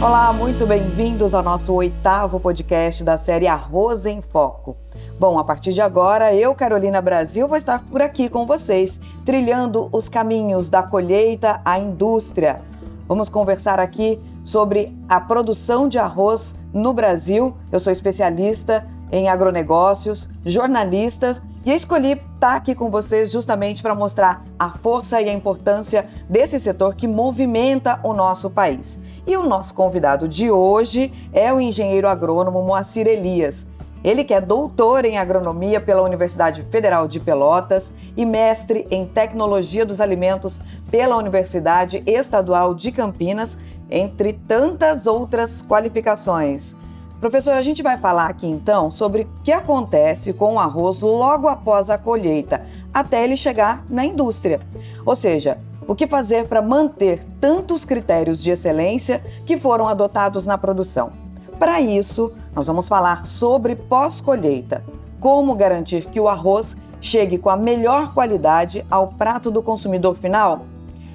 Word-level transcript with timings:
Olá, 0.00 0.32
muito 0.32 0.64
bem-vindos 0.64 1.34
ao 1.34 1.42
nosso 1.42 1.74
oitavo 1.74 2.38
podcast 2.38 3.02
da 3.02 3.16
série 3.16 3.48
Arroz 3.48 4.06
em 4.06 4.22
Foco. 4.22 4.76
Bom, 5.18 5.36
a 5.40 5.42
partir 5.42 5.72
de 5.72 5.80
agora, 5.80 6.32
eu, 6.32 6.54
Carolina 6.54 7.02
Brasil, 7.02 7.48
vou 7.48 7.56
estar 7.56 7.84
por 7.84 8.00
aqui 8.00 8.28
com 8.28 8.46
vocês, 8.46 9.00
trilhando 9.24 9.88
os 9.90 10.08
caminhos 10.08 10.70
da 10.70 10.84
colheita 10.84 11.60
à 11.64 11.80
indústria. 11.80 12.60
Vamos 13.08 13.28
conversar 13.28 13.80
aqui 13.80 14.20
sobre 14.44 14.96
a 15.08 15.20
produção 15.20 15.88
de 15.88 15.98
arroz 15.98 16.54
no 16.72 16.92
Brasil. 16.92 17.56
Eu 17.72 17.80
sou 17.80 17.92
especialista 17.92 18.86
em 19.10 19.28
agronegócios, 19.28 20.30
jornalista 20.46 21.42
e 21.68 21.74
escolhi 21.74 22.12
estar 22.12 22.56
aqui 22.56 22.74
com 22.74 22.90
vocês 22.90 23.30
justamente 23.30 23.82
para 23.82 23.94
mostrar 23.94 24.42
a 24.58 24.70
força 24.70 25.20
e 25.20 25.28
a 25.28 25.32
importância 25.34 26.08
desse 26.26 26.58
setor 26.58 26.94
que 26.94 27.06
movimenta 27.06 28.00
o 28.02 28.14
nosso 28.14 28.48
país. 28.48 28.98
E 29.26 29.36
o 29.36 29.42
nosso 29.42 29.74
convidado 29.74 30.26
de 30.26 30.50
hoje 30.50 31.12
é 31.30 31.52
o 31.52 31.60
engenheiro 31.60 32.08
agrônomo 32.08 32.62
Moacir 32.62 33.06
Elias. 33.06 33.66
Ele 34.02 34.24
que 34.24 34.32
é 34.32 34.40
doutor 34.40 35.04
em 35.04 35.18
agronomia 35.18 35.78
pela 35.78 36.00
Universidade 36.00 36.62
Federal 36.70 37.06
de 37.06 37.20
Pelotas 37.20 37.92
e 38.16 38.24
mestre 38.24 38.86
em 38.90 39.04
tecnologia 39.04 39.84
dos 39.84 40.00
alimentos 40.00 40.62
pela 40.90 41.18
Universidade 41.18 42.02
Estadual 42.06 42.74
de 42.74 42.90
Campinas, 42.90 43.58
entre 43.90 44.32
tantas 44.32 45.06
outras 45.06 45.62
qualificações. 45.62 46.76
Professor, 47.20 47.54
a 47.54 47.62
gente 47.62 47.82
vai 47.82 47.96
falar 47.96 48.26
aqui 48.26 48.46
então 48.46 48.92
sobre 48.92 49.22
o 49.22 49.28
que 49.42 49.50
acontece 49.50 50.32
com 50.32 50.54
o 50.54 50.58
arroz 50.60 51.00
logo 51.00 51.48
após 51.48 51.90
a 51.90 51.98
colheita, 51.98 52.64
até 52.94 53.24
ele 53.24 53.36
chegar 53.36 53.84
na 53.90 54.04
indústria. 54.04 54.60
Ou 55.04 55.16
seja, 55.16 55.58
o 55.88 55.96
que 55.96 56.06
fazer 56.06 56.46
para 56.46 56.62
manter 56.62 57.24
tantos 57.40 57.84
critérios 57.84 58.40
de 58.40 58.50
excelência 58.50 59.20
que 59.44 59.58
foram 59.58 59.88
adotados 59.88 60.46
na 60.46 60.56
produção. 60.56 61.10
Para 61.58 61.80
isso, 61.80 62.32
nós 62.54 62.68
vamos 62.68 62.86
falar 62.86 63.26
sobre 63.26 63.74
pós-colheita. 63.74 64.84
Como 65.18 65.56
garantir 65.56 66.04
que 66.04 66.20
o 66.20 66.28
arroz 66.28 66.76
chegue 67.00 67.36
com 67.36 67.50
a 67.50 67.56
melhor 67.56 68.14
qualidade 68.14 68.86
ao 68.88 69.08
prato 69.08 69.50
do 69.50 69.60
consumidor 69.60 70.14
final? 70.14 70.66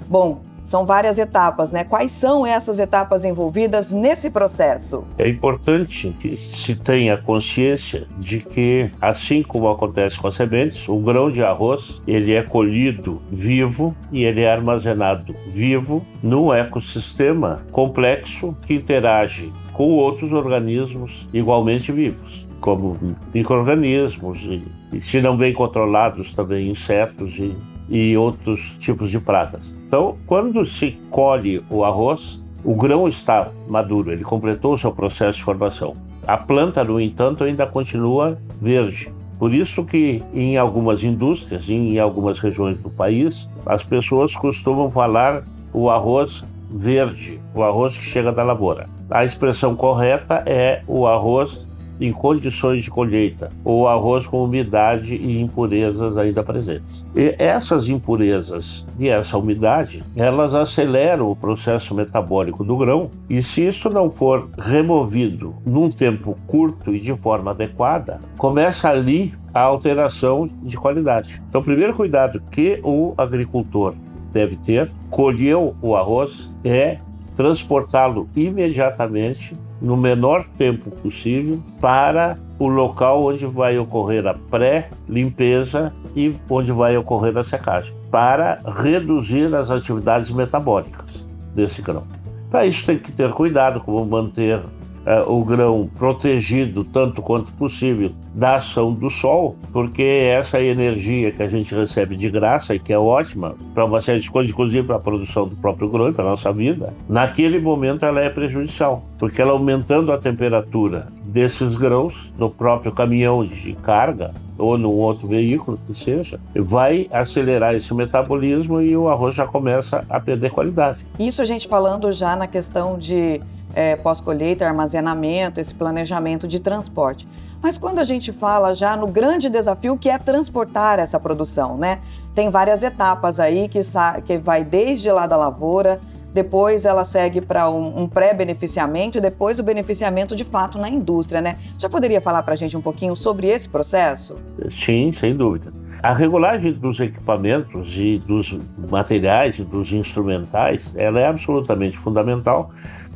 Bom, 0.05 0.39
são 0.63 0.85
várias 0.85 1.19
etapas, 1.19 1.71
né? 1.71 1.83
Quais 1.83 2.11
são 2.11 2.45
essas 2.45 2.79
etapas 2.79 3.25
envolvidas 3.25 3.91
nesse 3.91 4.29
processo? 4.29 5.05
É 5.17 5.27
importante 5.27 6.15
que 6.19 6.35
se 6.37 6.75
tenha 6.75 7.17
consciência 7.17 8.07
de 8.17 8.39
que, 8.39 8.89
assim 9.01 9.43
como 9.43 9.67
acontece 9.67 10.17
com 10.17 10.27
as 10.27 10.35
sementes, 10.35 10.87
o 10.87 10.97
grão 10.97 11.29
de 11.29 11.43
arroz 11.43 12.01
ele 12.07 12.33
é 12.33 12.41
colhido 12.41 13.21
vivo 13.29 13.95
e 14.11 14.23
ele 14.23 14.41
é 14.41 14.51
armazenado 14.51 15.35
vivo 15.47 16.05
num 16.21 16.53
ecossistema 16.53 17.61
complexo 17.71 18.55
que 18.61 18.75
interage 18.75 19.51
com 19.73 19.89
outros 19.89 20.31
organismos 20.31 21.27
igualmente 21.33 21.91
vivos, 21.91 22.47
como 22.61 22.97
micro-organismos 23.33 24.47
e, 24.91 25.01
se 25.01 25.19
não 25.19 25.35
bem 25.35 25.51
controlados, 25.51 26.33
também 26.33 26.69
insetos 26.69 27.37
e 27.39 27.55
e 27.89 28.15
outros 28.17 28.75
tipos 28.79 29.11
de 29.11 29.19
pragas. 29.19 29.73
Então, 29.87 30.17
quando 30.25 30.65
se 30.65 30.97
colhe 31.09 31.63
o 31.69 31.83
arroz, 31.83 32.43
o 32.63 32.75
grão 32.75 33.07
está 33.07 33.49
maduro, 33.67 34.11
ele 34.11 34.23
completou 34.23 34.73
o 34.73 34.77
seu 34.77 34.91
processo 34.91 35.39
de 35.39 35.43
formação. 35.43 35.93
A 36.25 36.37
planta, 36.37 36.83
no 36.83 36.99
entanto, 36.99 37.43
ainda 37.43 37.67
continua 37.67 38.37
verde. 38.61 39.11
Por 39.37 39.53
isso 39.53 39.83
que 39.83 40.23
em 40.33 40.57
algumas 40.57 41.03
indústrias, 41.03 41.69
em 41.69 41.99
algumas 41.99 42.39
regiões 42.39 42.79
do 42.79 42.89
país, 42.89 43.47
as 43.65 43.83
pessoas 43.83 44.35
costumam 44.35 44.89
falar 44.89 45.43
o 45.73 45.89
arroz 45.89 46.45
verde, 46.69 47.39
o 47.53 47.61
arroz 47.61 47.97
que 47.97 48.03
chega 48.03 48.31
da 48.31 48.41
lavoura. 48.41 48.87
A 49.09 49.25
expressão 49.25 49.75
correta 49.75 50.43
é 50.45 50.81
o 50.87 51.05
arroz 51.05 51.67
em 51.99 52.11
condições 52.11 52.83
de 52.83 52.91
colheita, 52.91 53.49
ou 53.63 53.87
arroz 53.87 54.27
com 54.27 54.43
umidade 54.43 55.15
e 55.15 55.39
impurezas 55.39 56.17
ainda 56.17 56.43
presentes. 56.43 57.05
E 57.15 57.35
essas 57.37 57.89
impurezas 57.89 58.87
e 58.99 59.09
essa 59.09 59.37
umidade, 59.37 60.03
elas 60.15 60.53
aceleram 60.53 61.29
o 61.29 61.35
processo 61.35 61.93
metabólico 61.93 62.63
do 62.63 62.77
grão, 62.77 63.09
e 63.29 63.41
se 63.41 63.61
isso 63.65 63.89
não 63.89 64.09
for 64.09 64.49
removido 64.57 65.55
num 65.65 65.89
tempo 65.89 66.37
curto 66.47 66.93
e 66.93 66.99
de 66.99 67.15
forma 67.15 67.51
adequada, 67.51 68.19
começa 68.37 68.89
ali 68.89 69.33
a 69.53 69.61
alteração 69.61 70.49
de 70.63 70.77
qualidade. 70.77 71.41
Então, 71.47 71.61
o 71.61 71.63
primeiro 71.63 71.93
cuidado 71.93 72.41
que 72.49 72.79
o 72.83 73.13
agricultor 73.17 73.93
deve 74.31 74.55
ter, 74.57 74.89
colheu 75.09 75.75
o 75.81 75.95
arroz, 75.95 76.55
é 76.63 76.97
transportá-lo 77.35 78.27
imediatamente 78.35 79.55
no 79.83 79.97
menor 79.97 80.45
tempo 80.57 80.89
possível 80.89 81.59
para 81.81 82.37
o 82.57 82.67
local 82.67 83.25
onde 83.25 83.45
vai 83.45 83.77
ocorrer 83.77 84.25
a 84.25 84.33
pré-limpeza 84.33 85.93
e 86.15 86.33
onde 86.49 86.71
vai 86.71 86.95
ocorrer 86.95 87.37
a 87.37 87.43
secagem, 87.43 87.93
para 88.09 88.61
reduzir 88.65 89.53
as 89.53 89.69
atividades 89.69 90.31
metabólicas 90.31 91.27
desse 91.53 91.81
grão. 91.81 92.03
Para 92.49 92.65
isso 92.65 92.85
tem 92.85 92.97
que 92.97 93.11
ter 93.11 93.31
cuidado 93.33 93.81
como 93.81 94.05
manter 94.05 94.61
uh, 95.05 95.31
o 95.31 95.43
grão 95.43 95.89
protegido 95.97 96.83
tanto 96.83 97.21
quanto 97.21 97.51
possível 97.53 98.11
da 98.33 98.55
ação 98.55 98.93
do 98.93 99.09
sol, 99.09 99.55
porque 99.71 100.03
essa 100.03 100.59
energia 100.61 101.31
que 101.31 101.43
a 101.43 101.47
gente 101.47 101.73
recebe 101.73 102.15
de 102.15 102.29
graça 102.29 102.73
e 102.73 102.79
que 102.79 102.91
é 102.91 102.97
ótima 102.97 103.55
para 103.73 103.85
uma 103.85 104.01
série 104.01 104.19
de 104.19 104.29
coisas, 104.29 104.51
inclusive 104.51 104.87
para 104.87 104.95
a 104.95 104.99
produção 104.99 105.47
do 105.47 105.55
próprio 105.55 105.89
grão 105.89 106.09
e 106.09 106.13
para 106.13 106.25
a 106.25 106.29
nossa 106.29 106.51
vida, 106.51 106.93
naquele 107.07 107.59
momento 107.59 108.05
ela 108.05 108.21
é 108.21 108.29
prejudicial, 108.29 109.03
porque 109.19 109.41
ela 109.41 109.51
aumentando 109.51 110.11
a 110.11 110.17
temperatura 110.17 111.07
desses 111.23 111.75
grãos 111.75 112.33
no 112.37 112.49
próprio 112.49 112.91
caminhão 112.91 113.45
de 113.45 113.73
carga 113.75 114.31
ou 114.57 114.77
num 114.77 114.91
outro 114.91 115.27
veículo 115.27 115.79
que 115.87 115.93
seja, 115.93 116.39
vai 116.55 117.07
acelerar 117.11 117.73
esse 117.73 117.93
metabolismo 117.93 118.81
e 118.81 118.95
o 118.95 119.09
arroz 119.09 119.35
já 119.35 119.45
começa 119.45 120.05
a 120.07 120.19
perder 120.19 120.51
qualidade. 120.51 120.99
Isso 121.17 121.41
a 121.41 121.45
gente 121.45 121.67
falando 121.67 122.11
já 122.11 122.35
na 122.35 122.47
questão 122.47 122.97
de 122.97 123.41
é, 123.73 123.95
pós-colheita, 123.95 124.65
armazenamento, 124.65 125.59
esse 125.59 125.73
planejamento 125.73 126.47
de 126.47 126.59
transporte. 126.59 127.27
Mas 127.61 127.77
quando 127.77 127.99
a 127.99 128.03
gente 128.03 128.33
fala 128.33 128.75
já 128.75 128.97
no 128.97 129.07
grande 129.07 129.49
desafio 129.49 129.97
que 129.97 130.09
é 130.09 130.17
transportar 130.17 130.99
essa 130.99 131.19
produção, 131.19 131.77
né? 131.77 131.99
Tem 132.35 132.49
várias 132.49 132.83
etapas 132.83 133.39
aí 133.39 133.69
que, 133.69 133.79
que 134.25 134.37
vai 134.37 134.63
desde 134.63 135.09
lá 135.09 135.25
da 135.25 135.37
lavoura, 135.37 136.01
depois 136.33 136.83
ela 136.83 137.05
segue 137.05 137.39
para 137.39 137.69
um, 137.69 138.03
um 138.03 138.07
pré-beneficiamento 138.07 139.17
e 139.17 139.21
depois 139.21 139.59
o 139.59 139.63
beneficiamento 139.63 140.35
de 140.35 140.43
fato 140.43 140.77
na 140.77 140.89
indústria, 140.89 141.41
né? 141.41 141.57
Já 141.77 141.87
poderia 141.87 142.19
falar 142.19 142.43
para 142.43 142.53
a 142.53 142.57
gente 142.57 142.75
um 142.75 142.81
pouquinho 142.81 143.15
sobre 143.15 143.47
esse 143.47 143.69
processo? 143.69 144.37
Sim, 144.69 145.11
sem 145.11 145.35
dúvida. 145.35 145.71
A 146.01 146.13
regulagem 146.13 146.73
dos 146.73 146.99
equipamentos 146.99 147.95
e 147.97 148.17
dos 148.17 148.57
materiais 148.89 149.57
e 149.57 149.63
dos 149.63 149.93
instrumentais, 149.93 150.93
ela 150.97 151.17
é 151.17 151.27
absolutamente 151.27 151.97
fundamental 151.97 152.71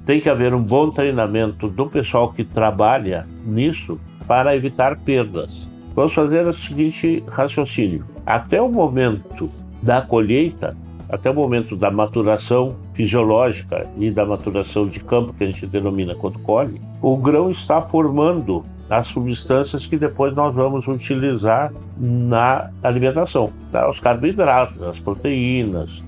tem 0.08 0.22
que 0.22 0.30
haver 0.30 0.54
um 0.54 0.64
bom 0.64 0.90
treinamento 0.90 1.68
do 1.68 1.86
pessoal 1.86 2.32
que 2.32 2.46
trabalha 2.46 3.26
nisso 3.46 4.00
para 4.26 4.56
evitar 4.56 4.98
perdas. 4.98 5.70
Vamos 5.94 6.14
fazer 6.14 6.48
o 6.48 6.54
seguinte 6.54 7.22
raciocínio: 7.28 8.06
até 8.26 8.62
o 8.62 8.70
momento 8.70 9.52
da 9.84 10.02
colheita, 10.02 10.78
até 11.10 11.30
o 11.30 11.34
momento 11.34 11.76
da 11.76 11.92
maturação 11.92 12.78
fisiológica 12.94 13.86
e 13.98 14.10
da 14.10 14.26
maturação 14.26 14.88
de 14.88 15.02
campo, 15.02 15.34
que 15.34 15.44
a 15.44 15.48
gente 15.48 15.68
denomina 15.68 16.16
quando 16.16 16.40
colhe, 16.40 16.80
o 17.02 17.18
grão 17.18 17.50
está 17.50 17.82
formando 17.82 18.64
as 18.90 19.08
substâncias 19.08 19.86
que 19.86 19.98
depois 19.98 20.34
nós 20.34 20.56
vamos 20.56 20.88
utilizar 20.88 21.74
na 22.00 22.70
alimentação. 22.82 23.52
Tá? 23.74 23.90
Os 23.90 24.00
carboidratos, 24.00 24.82
as 24.84 25.00
proteínas, 25.00 26.02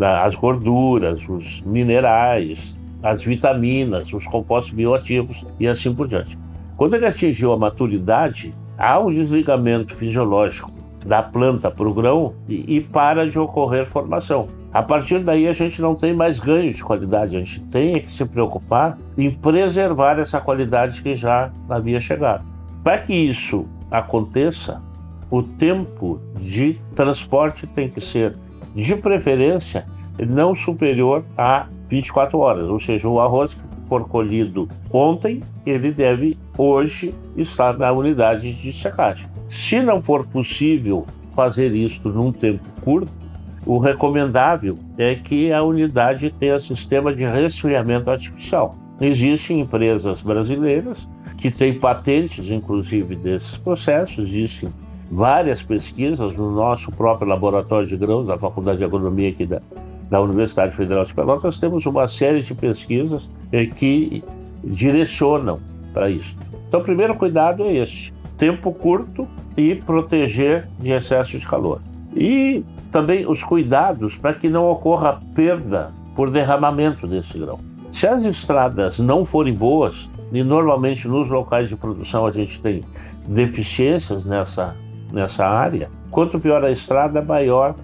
as 0.00 0.34
gorduras, 0.34 1.28
os 1.28 1.60
minerais, 1.60 2.80
as 3.04 3.22
vitaminas, 3.22 4.10
os 4.14 4.26
compostos 4.26 4.72
bioativos 4.72 5.44
e 5.60 5.68
assim 5.68 5.94
por 5.94 6.08
diante. 6.08 6.38
Quando 6.74 6.94
ele 6.94 7.06
atingiu 7.06 7.52
a 7.52 7.56
maturidade, 7.56 8.54
há 8.78 8.98
um 8.98 9.12
desligamento 9.12 9.94
fisiológico 9.94 10.72
da 11.04 11.22
planta 11.22 11.70
para 11.70 11.86
o 11.86 11.92
grão 11.92 12.34
e, 12.48 12.76
e 12.76 12.80
para 12.80 13.28
de 13.28 13.38
ocorrer 13.38 13.84
formação. 13.84 14.48
A 14.72 14.82
partir 14.82 15.20
daí 15.20 15.46
a 15.46 15.52
gente 15.52 15.82
não 15.82 15.94
tem 15.94 16.14
mais 16.14 16.38
ganho 16.38 16.72
de 16.72 16.82
qualidade, 16.82 17.36
a 17.36 17.40
gente 17.40 17.60
tem 17.60 18.00
que 18.00 18.10
se 18.10 18.24
preocupar 18.24 18.96
em 19.18 19.30
preservar 19.30 20.18
essa 20.18 20.40
qualidade 20.40 21.02
que 21.02 21.14
já 21.14 21.52
havia 21.68 22.00
chegado. 22.00 22.42
Para 22.82 22.98
que 22.98 23.14
isso 23.14 23.66
aconteça, 23.90 24.82
o 25.30 25.42
tempo 25.42 26.20
de 26.40 26.74
transporte 26.94 27.66
tem 27.66 27.88
que 27.88 28.00
ser, 28.00 28.34
de 28.74 28.96
preferência, 28.96 29.84
não 30.18 30.54
superior 30.54 31.24
a 31.36 31.66
24 31.88 32.38
horas, 32.38 32.68
ou 32.68 32.78
seja, 32.78 33.08
o 33.08 33.20
arroz 33.20 33.56
for 33.88 34.08
colhido 34.08 34.68
ontem, 34.90 35.42
ele 35.66 35.90
deve 35.90 36.38
hoje 36.56 37.14
estar 37.36 37.76
na 37.76 37.92
unidade 37.92 38.52
de 38.52 38.72
secagem. 38.72 39.28
Se 39.48 39.80
não 39.80 40.02
for 40.02 40.26
possível 40.26 41.06
fazer 41.34 41.72
isso 41.72 42.08
num 42.08 42.32
tempo 42.32 42.64
curto, 42.82 43.12
o 43.66 43.78
recomendável 43.78 44.78
é 44.98 45.14
que 45.14 45.52
a 45.52 45.62
unidade 45.62 46.30
tenha 46.38 46.58
sistema 46.60 47.14
de 47.14 47.24
resfriamento 47.24 48.10
artificial. 48.10 48.76
Existem 49.00 49.60
empresas 49.60 50.20
brasileiras 50.20 51.08
que 51.38 51.50
têm 51.50 51.78
patentes, 51.78 52.48
inclusive, 52.50 53.16
desses 53.16 53.56
processos, 53.56 54.28
existem 54.28 54.70
várias 55.10 55.62
pesquisas 55.62 56.36
no 56.36 56.50
nosso 56.50 56.90
próprio 56.92 57.28
laboratório 57.28 57.86
de 57.86 57.96
grãos, 57.96 58.26
da 58.26 58.38
Faculdade 58.38 58.78
de 58.78 58.84
Agronomia 58.84 59.30
aqui 59.30 59.46
da, 59.46 59.60
da 60.10 60.20
Universidade 60.20 60.74
Federal 60.74 61.04
de 61.04 61.14
Pelotas, 61.14 61.58
temos 61.58 61.86
uma 61.86 62.06
série 62.06 62.40
de 62.40 62.54
pesquisas 62.54 63.30
eh, 63.52 63.66
que 63.66 64.22
direcionam 64.62 65.60
para 65.92 66.10
isso. 66.10 66.36
Então, 66.68 66.80
o 66.80 66.84
primeiro 66.84 67.14
cuidado 67.14 67.64
é 67.64 67.74
este: 67.74 68.12
tempo 68.36 68.72
curto 68.72 69.28
e 69.56 69.74
proteger 69.74 70.68
de 70.78 70.92
excesso 70.92 71.38
de 71.38 71.46
calor. 71.46 71.80
E 72.14 72.64
também 72.90 73.26
os 73.26 73.42
cuidados 73.42 74.16
para 74.16 74.34
que 74.34 74.48
não 74.48 74.70
ocorra 74.70 75.20
perda 75.34 75.90
por 76.14 76.30
derramamento 76.30 77.06
desse 77.06 77.38
grão. 77.38 77.58
Se 77.90 78.06
as 78.06 78.24
estradas 78.24 78.98
não 78.98 79.24
forem 79.24 79.54
boas, 79.54 80.08
e 80.32 80.42
normalmente 80.42 81.06
nos 81.06 81.28
locais 81.28 81.68
de 81.68 81.76
produção 81.76 82.26
a 82.26 82.30
gente 82.30 82.60
tem 82.60 82.84
deficiências 83.26 84.24
nessa, 84.24 84.76
nessa 85.12 85.46
área, 85.46 85.88
quanto 86.10 86.40
pior 86.40 86.64
a 86.64 86.70
estrada, 86.70 87.22
maior 87.22 87.74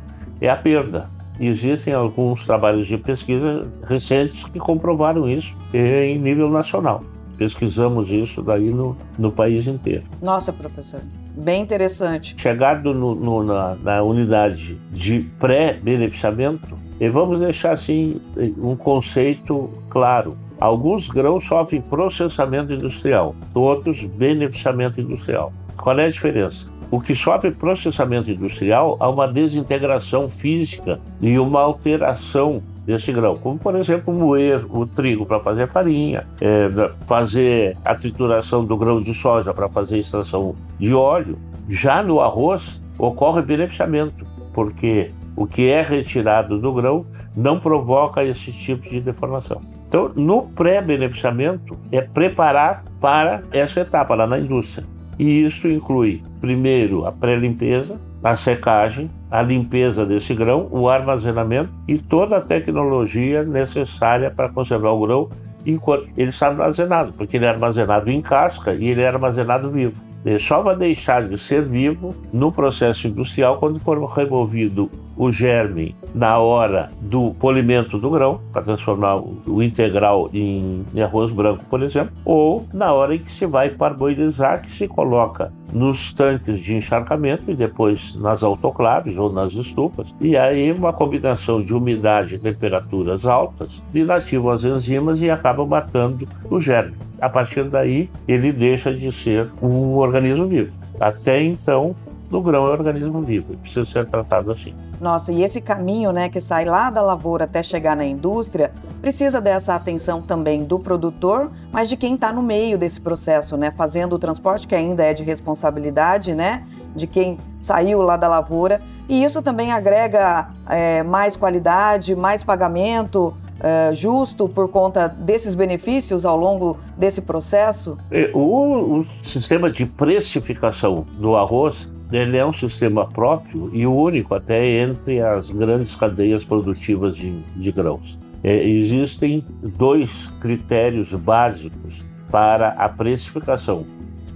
é 0.40 0.48
a 0.48 0.56
perda. 0.56 1.06
Existem 1.40 1.94
alguns 1.94 2.44
trabalhos 2.44 2.86
de 2.86 2.98
pesquisa 2.98 3.66
recentes 3.86 4.44
que 4.44 4.58
comprovaram 4.58 5.26
isso 5.26 5.56
em 5.72 6.18
nível 6.18 6.50
nacional. 6.50 7.02
Pesquisamos 7.38 8.10
isso 8.10 8.42
daí 8.42 8.68
no, 8.68 8.94
no 9.18 9.32
país 9.32 9.66
inteiro. 9.66 10.02
Nossa, 10.20 10.52
professor, 10.52 11.00
bem 11.34 11.62
interessante. 11.62 12.34
Chegado 12.36 12.92
no, 12.92 13.14
no, 13.14 13.42
na, 13.42 13.74
na 13.76 14.02
unidade 14.02 14.78
de 14.92 15.20
pré-beneficiamento, 15.38 16.78
e 17.00 17.08
vamos 17.08 17.40
deixar 17.40 17.72
assim 17.72 18.20
um 18.58 18.76
conceito 18.76 19.70
claro. 19.88 20.36
Alguns 20.60 21.08
grãos 21.08 21.46
sofrem 21.46 21.80
processamento 21.80 22.74
industrial, 22.74 23.34
outros 23.54 24.04
beneficiamento 24.04 25.00
industrial. 25.00 25.50
Qual 25.78 25.98
é 25.98 26.04
a 26.04 26.10
diferença? 26.10 26.68
O 26.90 27.00
que 27.00 27.14
sofre 27.14 27.52
processamento 27.52 28.30
industrial 28.30 28.96
há 28.98 29.08
uma 29.08 29.28
desintegração 29.28 30.28
física 30.28 31.00
e 31.20 31.38
uma 31.38 31.60
alteração 31.60 32.60
desse 32.84 33.12
grão, 33.12 33.38
como 33.38 33.56
por 33.56 33.76
exemplo 33.76 34.12
moer 34.12 34.64
o 34.68 34.84
trigo 34.84 35.24
para 35.24 35.38
fazer 35.38 35.68
farinha, 35.68 36.26
é, 36.40 36.68
fazer 37.06 37.76
a 37.84 37.94
trituração 37.94 38.64
do 38.64 38.76
grão 38.76 39.00
de 39.00 39.14
soja 39.14 39.54
para 39.54 39.68
fazer 39.68 39.98
extração 39.98 40.56
de 40.80 40.92
óleo. 40.92 41.38
Já 41.68 42.02
no 42.02 42.20
arroz 42.20 42.82
ocorre 42.98 43.40
beneficiamento, 43.40 44.26
porque 44.52 45.12
o 45.36 45.46
que 45.46 45.68
é 45.68 45.82
retirado 45.82 46.58
do 46.58 46.72
grão 46.72 47.06
não 47.36 47.60
provoca 47.60 48.24
esse 48.24 48.50
tipo 48.50 48.82
de 48.90 49.00
deformação. 49.00 49.60
Então, 49.86 50.10
no 50.16 50.42
pré-beneficiamento 50.42 51.78
é 51.92 52.00
preparar 52.00 52.84
para 53.00 53.42
essa 53.52 53.80
etapa 53.80 54.14
lá 54.16 54.26
na 54.26 54.38
indústria. 54.38 54.84
E 55.20 55.44
isso 55.44 55.68
inclui, 55.68 56.22
primeiro, 56.40 57.04
a 57.04 57.12
pré-limpeza, 57.12 58.00
a 58.24 58.34
secagem, 58.34 59.10
a 59.30 59.42
limpeza 59.42 60.06
desse 60.06 60.34
grão, 60.34 60.66
o 60.70 60.88
armazenamento 60.88 61.70
e 61.86 61.98
toda 61.98 62.38
a 62.38 62.40
tecnologia 62.40 63.44
necessária 63.44 64.30
para 64.30 64.48
conservar 64.48 64.92
o 64.92 65.00
grão 65.06 65.28
enquanto 65.66 66.08
ele 66.16 66.30
está 66.30 66.46
armazenado, 66.46 67.12
porque 67.12 67.36
ele 67.36 67.44
é 67.44 67.50
armazenado 67.50 68.10
em 68.10 68.22
casca 68.22 68.72
e 68.72 68.88
ele 68.88 69.02
é 69.02 69.08
armazenado 69.08 69.68
vivo. 69.68 70.02
Ele 70.24 70.38
só 70.38 70.62
vai 70.62 70.74
deixar 70.74 71.28
de 71.28 71.36
ser 71.36 71.64
vivo 71.64 72.14
no 72.32 72.50
processo 72.50 73.06
industrial 73.06 73.58
quando 73.58 73.78
for 73.78 74.02
removido 74.02 74.90
o 75.20 75.30
germe 75.30 75.94
na 76.14 76.38
hora 76.38 76.88
do 76.98 77.32
polimento 77.32 77.98
do 77.98 78.08
grão, 78.08 78.40
para 78.50 78.62
transformar 78.62 79.16
o 79.46 79.62
integral 79.62 80.30
em, 80.32 80.82
arroz 80.98 81.30
branco, 81.30 81.62
por 81.68 81.82
exemplo, 81.82 82.14
ou 82.24 82.66
na 82.72 82.90
hora 82.94 83.14
em 83.14 83.18
que 83.18 83.30
se 83.30 83.44
vai 83.44 83.68
parboilizar, 83.68 84.62
que 84.62 84.70
se 84.70 84.88
coloca 84.88 85.52
nos 85.74 86.14
tanques 86.14 86.58
de 86.58 86.74
encharcamento 86.74 87.50
e 87.50 87.54
depois 87.54 88.14
nas 88.14 88.42
autoclaves 88.42 89.18
ou 89.18 89.30
nas 89.30 89.52
estufas. 89.52 90.14
E 90.22 90.38
aí 90.38 90.72
uma 90.72 90.90
combinação 90.90 91.62
de 91.62 91.74
umidade 91.74 92.36
e 92.36 92.38
temperaturas 92.38 93.26
altas 93.26 93.82
inativam 93.92 94.50
as 94.50 94.64
enzimas 94.64 95.20
e 95.20 95.28
acabam 95.28 95.68
matando 95.68 96.26
o 96.48 96.58
germe. 96.58 96.96
A 97.20 97.28
partir 97.28 97.64
daí, 97.64 98.08
ele 98.26 98.50
deixa 98.50 98.92
de 98.92 99.12
ser 99.12 99.52
um 99.60 99.96
organismo 99.96 100.46
vivo. 100.46 100.70
Até 100.98 101.42
então, 101.42 101.94
no 102.30 102.40
grão 102.40 102.66
é 102.66 102.70
um 102.70 102.72
organismo 102.72 103.20
vivo, 103.20 103.56
precisa 103.56 103.84
ser 103.84 104.06
tratado 104.06 104.52
assim. 104.52 104.74
Nossa, 105.00 105.32
e 105.32 105.42
esse 105.42 105.60
caminho, 105.60 106.12
né, 106.12 106.28
que 106.28 106.40
sai 106.40 106.64
lá 106.64 106.90
da 106.90 107.02
lavoura 107.02 107.44
até 107.44 107.62
chegar 107.62 107.96
na 107.96 108.04
indústria, 108.04 108.72
precisa 109.00 109.40
dessa 109.40 109.74
atenção 109.74 110.22
também 110.22 110.62
do 110.62 110.78
produtor, 110.78 111.50
mas 111.72 111.88
de 111.88 111.96
quem 111.96 112.14
está 112.14 112.32
no 112.32 112.42
meio 112.42 112.78
desse 112.78 113.00
processo, 113.00 113.56
né, 113.56 113.70
fazendo 113.70 114.14
o 114.14 114.18
transporte, 114.18 114.68
que 114.68 114.74
ainda 114.74 115.04
é 115.04 115.12
de 115.12 115.24
responsabilidade, 115.24 116.34
né, 116.34 116.64
de 116.94 117.06
quem 117.06 117.38
saiu 117.60 118.00
lá 118.02 118.16
da 118.16 118.28
lavoura. 118.28 118.80
E 119.08 119.24
isso 119.24 119.42
também 119.42 119.72
agrega 119.72 120.50
é, 120.68 121.02
mais 121.02 121.36
qualidade, 121.36 122.14
mais 122.14 122.44
pagamento, 122.44 123.34
é, 123.58 123.94
justo 123.94 124.48
por 124.48 124.68
conta 124.68 125.08
desses 125.08 125.54
benefícios 125.54 126.24
ao 126.24 126.36
longo 126.36 126.78
desse 126.96 127.20
processo? 127.20 127.98
É, 128.10 128.30
o, 128.32 129.00
o, 129.00 129.06
sistema 129.22 129.70
de 129.70 129.84
precificação 129.84 131.06
do 131.18 131.36
arroz 131.36 131.92
ele 132.12 132.36
é 132.36 132.44
um 132.44 132.52
sistema 132.52 133.06
próprio 133.06 133.70
e 133.72 133.86
único 133.86 134.34
até 134.34 134.82
entre 134.82 135.20
as 135.20 135.50
grandes 135.50 135.94
cadeias 135.94 136.44
produtivas 136.44 137.16
de, 137.16 137.32
de 137.56 137.72
grãos. 137.72 138.18
É, 138.42 138.66
existem 138.66 139.44
dois 139.62 140.26
critérios 140.40 141.12
básicos 141.12 142.04
para 142.30 142.70
a 142.70 142.88
precificação. 142.88 143.84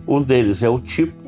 Um 0.06 0.20
deles 0.20 0.62
é 0.62 0.68
o 0.68 0.78
tipo, 0.78 1.24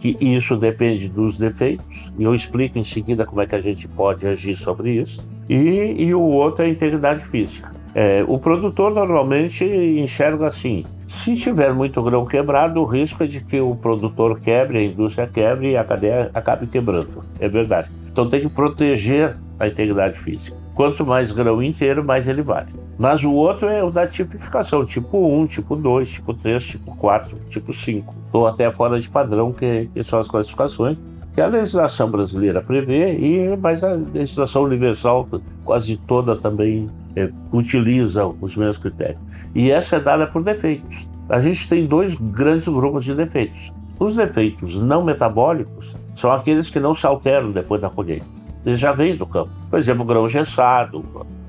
que 0.00 0.16
isso 0.20 0.56
depende 0.56 1.08
dos 1.08 1.38
defeitos, 1.38 2.12
e 2.18 2.24
eu 2.24 2.34
explico 2.34 2.78
em 2.78 2.84
seguida 2.84 3.24
como 3.24 3.40
é 3.40 3.46
que 3.46 3.54
a 3.54 3.60
gente 3.60 3.88
pode 3.88 4.26
agir 4.26 4.56
sobre 4.56 5.00
isso. 5.00 5.22
E, 5.48 5.94
e 5.98 6.14
o 6.14 6.20
outro 6.20 6.62
é 6.64 6.66
a 6.66 6.70
integridade 6.70 7.24
física. 7.24 7.72
É, 7.94 8.24
o 8.26 8.38
produtor 8.38 8.92
normalmente 8.92 9.64
enxerga 9.64 10.46
assim: 10.46 10.84
se 11.06 11.36
tiver 11.36 11.72
muito 11.72 12.02
grão 12.02 12.24
quebrado, 12.24 12.80
o 12.80 12.84
risco 12.84 13.22
é 13.22 13.26
de 13.26 13.42
que 13.42 13.60
o 13.60 13.74
produtor 13.74 14.40
quebre, 14.40 14.78
a 14.78 14.82
indústria 14.84 15.26
quebre 15.26 15.72
e 15.72 15.76
a 15.76 15.84
cadeia 15.84 16.30
acabe 16.34 16.66
quebrando. 16.66 17.22
É 17.38 17.48
verdade. 17.48 17.90
Então 18.10 18.28
tem 18.28 18.40
que 18.40 18.48
proteger 18.48 19.36
a 19.58 19.68
integridade 19.68 20.18
física. 20.18 20.56
Quanto 20.74 21.06
mais 21.06 21.30
grão 21.30 21.62
inteiro, 21.62 22.04
mais 22.04 22.26
ele 22.26 22.42
vale. 22.42 22.72
Mas 22.98 23.22
o 23.22 23.32
outro 23.32 23.68
é 23.68 23.82
o 23.82 23.90
da 23.90 24.06
tipificação, 24.06 24.84
tipo 24.84 25.18
1, 25.40 25.46
tipo 25.46 25.76
2, 25.76 26.10
tipo 26.10 26.34
3, 26.34 26.66
tipo 26.66 26.96
4, 26.96 27.38
tipo 27.48 27.72
5, 27.72 28.14
ou 28.32 28.46
até 28.46 28.70
fora 28.70 29.00
de 29.00 29.08
padrão, 29.08 29.52
que, 29.52 29.88
que 29.92 30.02
são 30.02 30.18
as 30.18 30.28
classificações 30.28 30.98
que 31.34 31.40
a 31.40 31.48
legislação 31.48 32.08
brasileira 32.08 32.62
prevê, 32.62 33.12
e, 33.18 33.56
mas 33.56 33.82
a 33.82 33.92
legislação 33.92 34.62
universal 34.62 35.28
quase 35.64 35.96
toda 35.96 36.36
também 36.36 36.88
é, 37.16 37.30
utiliza 37.52 38.26
os 38.26 38.56
mesmos 38.56 38.78
critérios. 38.78 39.20
E 39.54 39.70
essa 39.70 39.96
é 39.96 40.00
dada 40.00 40.26
por 40.26 40.42
defeitos. 40.42 41.08
A 41.28 41.38
gente 41.38 41.68
tem 41.68 41.86
dois 41.86 42.14
grandes 42.14 42.68
grupos 42.68 43.04
de 43.04 43.14
defeitos. 43.14 43.72
Os 43.98 44.14
defeitos 44.14 44.76
não 44.76 45.04
metabólicos 45.04 45.96
são 46.14 46.30
aqueles 46.30 46.68
que 46.68 46.80
não 46.80 46.94
se 46.94 47.06
alteram 47.06 47.52
depois 47.52 47.80
da 47.80 47.88
colheita. 47.88 48.26
Eles 48.66 48.80
já 48.80 48.92
vêm 48.92 49.16
do 49.16 49.26
campo. 49.26 49.50
Por 49.70 49.78
exemplo, 49.78 50.04
grão 50.04 50.28
gessado, 50.28 51.04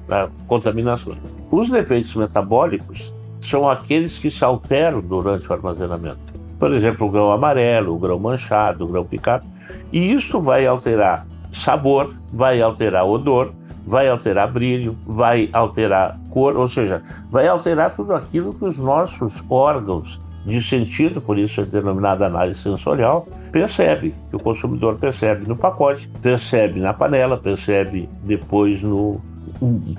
né, 0.07 0.27
contaminações. 0.47 1.17
Os 1.49 1.69
defeitos 1.69 2.15
metabólicos 2.15 3.15
são 3.41 3.69
aqueles 3.69 4.19
que 4.19 4.29
se 4.29 4.43
alteram 4.43 5.01
durante 5.01 5.49
o 5.49 5.53
armazenamento. 5.53 6.33
Por 6.59 6.73
exemplo, 6.73 7.07
o 7.07 7.11
grão 7.11 7.31
amarelo, 7.31 7.95
o 7.95 7.99
grão 7.99 8.19
manchado, 8.19 8.85
o 8.85 8.87
grão 8.87 9.05
picado. 9.05 9.45
E 9.91 10.13
isso 10.13 10.39
vai 10.39 10.65
alterar 10.65 11.25
sabor, 11.51 12.13
vai 12.31 12.61
alterar 12.61 13.05
odor, 13.05 13.53
vai 13.85 14.07
alterar 14.07 14.51
brilho, 14.51 14.97
vai 15.05 15.49
alterar 15.53 16.19
cor, 16.29 16.57
ou 16.57 16.67
seja, 16.67 17.03
vai 17.29 17.47
alterar 17.47 17.95
tudo 17.95 18.13
aquilo 18.13 18.53
que 18.53 18.65
os 18.65 18.77
nossos 18.77 19.43
órgãos 19.49 20.19
de 20.45 20.61
sentido, 20.61 21.19
por 21.19 21.37
isso 21.37 21.61
é 21.61 21.65
denominada 21.65 22.25
análise 22.25 22.59
sensorial, 22.59 23.27
percebe, 23.51 24.13
que 24.29 24.35
o 24.35 24.39
consumidor 24.39 24.95
percebe 24.95 25.47
no 25.47 25.55
pacote, 25.55 26.07
percebe 26.21 26.79
na 26.79 26.93
panela, 26.93 27.37
percebe 27.37 28.07
depois 28.23 28.81
no, 28.81 29.19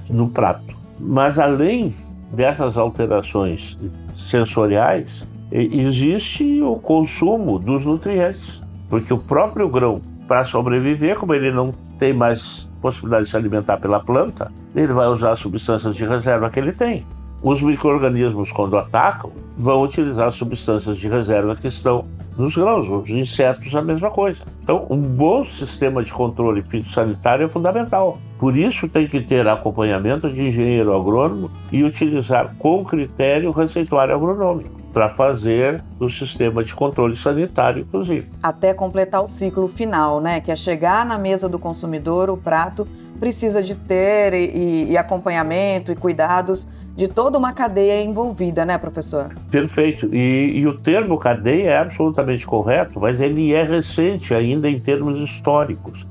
no 0.08 0.28
prato. 0.28 0.76
Mas 1.00 1.38
além 1.38 1.92
dessas 2.32 2.76
alterações 2.76 3.78
sensoriais, 4.12 5.26
existe 5.50 6.60
o 6.62 6.76
consumo 6.76 7.58
dos 7.58 7.84
nutrientes, 7.84 8.62
porque 8.88 9.12
o 9.12 9.18
próprio 9.18 9.68
grão, 9.68 10.00
para 10.26 10.44
sobreviver, 10.44 11.16
como 11.16 11.34
ele 11.34 11.50
não 11.50 11.72
tem 11.98 12.12
mais 12.12 12.68
possibilidade 12.80 13.24
de 13.24 13.30
se 13.30 13.36
alimentar 13.36 13.78
pela 13.78 14.00
planta, 14.00 14.50
ele 14.74 14.92
vai 14.92 15.06
usar 15.08 15.32
as 15.32 15.38
substâncias 15.38 15.96
de 15.96 16.04
reserva 16.04 16.50
que 16.50 16.58
ele 16.58 16.72
tem. 16.72 17.06
Os 17.42 17.62
micro-organismos, 17.62 18.50
quando 18.50 18.76
atacam, 18.76 19.30
vão 19.56 19.82
utilizar 19.82 20.26
as 20.26 20.34
substâncias 20.34 20.96
de 20.96 21.08
reserva 21.08 21.54
que 21.54 21.68
estão 21.68 22.06
nos 22.36 22.56
grãos. 22.56 22.88
Os 22.88 23.08
insetos, 23.10 23.74
a 23.74 23.82
mesma 23.82 24.10
coisa. 24.10 24.44
Então, 24.62 24.86
um 24.90 25.00
bom 25.00 25.44
sistema 25.44 26.02
de 26.02 26.12
controle 26.12 26.62
fitossanitário 26.62 27.44
é 27.44 27.48
fundamental. 27.48 28.18
Por 28.38 28.56
isso, 28.56 28.88
tem 28.88 29.06
que 29.06 29.20
ter 29.20 29.46
acompanhamento 29.46 30.30
de 30.30 30.42
engenheiro 30.42 30.94
agrônomo 30.94 31.50
e 31.70 31.84
utilizar 31.84 32.54
com 32.58 32.84
critério 32.84 33.50
o 33.50 33.52
receituário 33.52 34.14
agronômico 34.14 34.85
para 34.96 35.10
fazer 35.10 35.84
o 36.00 36.08
sistema 36.08 36.64
de 36.64 36.74
controle 36.74 37.14
sanitário, 37.14 37.82
inclusive. 37.82 38.30
Até 38.42 38.72
completar 38.72 39.22
o 39.22 39.26
ciclo 39.26 39.68
final, 39.68 40.22
né? 40.22 40.40
Que 40.40 40.50
é 40.50 40.56
chegar 40.56 41.04
na 41.04 41.18
mesa 41.18 41.50
do 41.50 41.58
consumidor, 41.58 42.30
o 42.30 42.36
prato 42.38 42.88
precisa 43.20 43.62
de 43.62 43.74
ter 43.74 44.32
e, 44.32 44.92
e 44.92 44.96
acompanhamento 44.96 45.92
e 45.92 45.96
cuidados 45.96 46.66
de 46.96 47.08
toda 47.08 47.36
uma 47.36 47.52
cadeia 47.52 48.02
envolvida, 48.02 48.64
né, 48.64 48.78
professor? 48.78 49.34
Perfeito. 49.50 50.08
E, 50.14 50.52
e, 50.54 50.66
o 50.66 50.72
termo 50.72 51.18
cadeia 51.18 51.72
é 51.72 51.76
absolutamente 51.76 52.46
correto, 52.46 52.98
mas 52.98 53.20
ele 53.20 53.52
é 53.52 53.64
recente 53.64 54.32
ainda 54.32 54.66
em 54.66 54.80
termos 54.80 55.20
históricos. 55.20 56.06